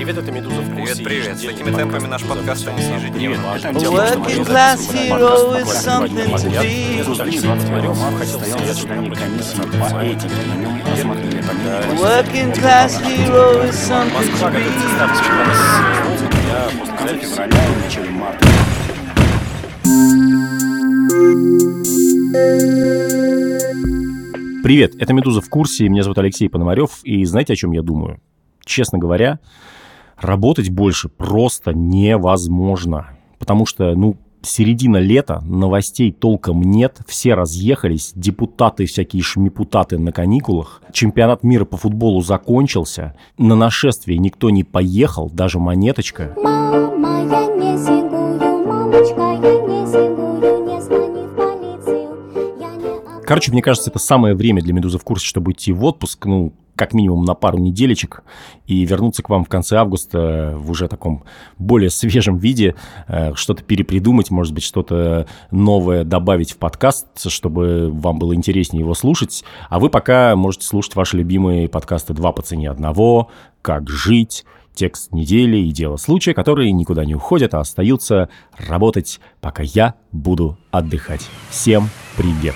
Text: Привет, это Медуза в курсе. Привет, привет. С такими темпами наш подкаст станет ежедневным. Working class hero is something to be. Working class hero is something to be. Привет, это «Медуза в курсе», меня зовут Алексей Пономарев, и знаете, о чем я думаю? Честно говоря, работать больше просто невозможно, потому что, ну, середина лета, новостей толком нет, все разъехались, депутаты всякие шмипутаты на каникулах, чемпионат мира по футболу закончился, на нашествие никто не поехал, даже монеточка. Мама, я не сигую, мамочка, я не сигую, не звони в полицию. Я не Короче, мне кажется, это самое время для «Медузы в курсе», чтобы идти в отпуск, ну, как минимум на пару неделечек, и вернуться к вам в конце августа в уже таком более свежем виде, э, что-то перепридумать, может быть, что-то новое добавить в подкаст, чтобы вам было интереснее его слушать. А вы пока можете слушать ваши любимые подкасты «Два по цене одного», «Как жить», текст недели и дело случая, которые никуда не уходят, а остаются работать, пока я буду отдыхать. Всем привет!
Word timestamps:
Привет, 0.00 0.16
это 0.16 0.32
Медуза 0.32 0.62
в 0.62 0.74
курсе. 0.74 1.04
Привет, 1.04 1.04
привет. 1.04 1.38
С 1.38 1.42
такими 1.42 1.70
темпами 1.76 2.06
наш 2.06 2.24
подкаст 2.24 2.62
станет 2.62 2.80
ежедневным. 2.80 3.44
Working 3.44 4.46
class 4.46 4.80
hero 4.90 5.52
is 5.60 5.68
something 5.68 6.32
to 6.36 6.48
be. 6.62 7.02
Working 12.00 12.50
class 12.54 12.98
hero 13.02 13.62
is 13.62 13.76
something 13.76 14.24
to 14.38 14.50
be. 14.50 14.64
Привет, 24.62 24.94
это 24.98 25.12
«Медуза 25.12 25.42
в 25.42 25.50
курсе», 25.50 25.90
меня 25.90 26.02
зовут 26.04 26.16
Алексей 26.16 26.48
Пономарев, 26.48 27.00
и 27.04 27.22
знаете, 27.26 27.52
о 27.52 27.56
чем 27.56 27.72
я 27.72 27.82
думаю? 27.82 28.18
Честно 28.64 28.98
говоря, 28.98 29.40
работать 30.20 30.70
больше 30.70 31.08
просто 31.08 31.72
невозможно, 31.72 33.10
потому 33.38 33.66
что, 33.66 33.94
ну, 33.94 34.16
середина 34.42 34.96
лета, 34.96 35.42
новостей 35.44 36.12
толком 36.12 36.62
нет, 36.62 36.98
все 37.06 37.34
разъехались, 37.34 38.12
депутаты 38.14 38.86
всякие 38.86 39.22
шмипутаты 39.22 39.98
на 39.98 40.12
каникулах, 40.12 40.82
чемпионат 40.92 41.42
мира 41.42 41.64
по 41.64 41.76
футболу 41.76 42.20
закончился, 42.20 43.14
на 43.38 43.54
нашествие 43.54 44.18
никто 44.18 44.50
не 44.50 44.64
поехал, 44.64 45.30
даже 45.30 45.58
монеточка. 45.58 46.34
Мама, 46.36 47.22
я 47.30 47.46
не 47.46 47.76
сигую, 47.78 48.66
мамочка, 48.66 49.20
я 49.20 49.60
не 49.60 49.86
сигую, 49.86 50.66
не 50.66 50.80
звони 50.80 51.26
в 51.26 51.36
полицию. 51.36 52.08
Я 52.60 52.76
не 52.76 53.22
Короче, 53.24 53.52
мне 53.52 53.62
кажется, 53.62 53.90
это 53.90 53.98
самое 53.98 54.34
время 54.34 54.62
для 54.62 54.72
«Медузы 54.72 54.98
в 54.98 55.04
курсе», 55.04 55.26
чтобы 55.26 55.52
идти 55.52 55.72
в 55.72 55.84
отпуск, 55.84 56.24
ну, 56.26 56.52
как 56.80 56.94
минимум 56.94 57.26
на 57.26 57.34
пару 57.34 57.58
неделечек, 57.58 58.22
и 58.66 58.86
вернуться 58.86 59.22
к 59.22 59.28
вам 59.28 59.44
в 59.44 59.50
конце 59.50 59.76
августа 59.76 60.54
в 60.56 60.70
уже 60.70 60.88
таком 60.88 61.24
более 61.58 61.90
свежем 61.90 62.38
виде, 62.38 62.74
э, 63.06 63.34
что-то 63.34 63.62
перепридумать, 63.62 64.30
может 64.30 64.54
быть, 64.54 64.64
что-то 64.64 65.26
новое 65.50 66.04
добавить 66.04 66.52
в 66.52 66.56
подкаст, 66.56 67.06
чтобы 67.30 67.90
вам 67.92 68.18
было 68.18 68.34
интереснее 68.34 68.80
его 68.80 68.94
слушать. 68.94 69.44
А 69.68 69.78
вы 69.78 69.90
пока 69.90 70.34
можете 70.36 70.64
слушать 70.64 70.96
ваши 70.96 71.18
любимые 71.18 71.68
подкасты 71.68 72.14
«Два 72.14 72.32
по 72.32 72.40
цене 72.40 72.70
одного», 72.70 73.28
«Как 73.60 73.90
жить», 73.90 74.46
текст 74.72 75.12
недели 75.12 75.58
и 75.58 75.72
дело 75.72 75.98
случая, 75.98 76.32
которые 76.32 76.72
никуда 76.72 77.04
не 77.04 77.14
уходят, 77.14 77.52
а 77.52 77.60
остаются 77.60 78.30
работать, 78.56 79.20
пока 79.42 79.62
я 79.62 79.96
буду 80.12 80.56
отдыхать. 80.70 81.28
Всем 81.50 81.90
привет! 82.16 82.54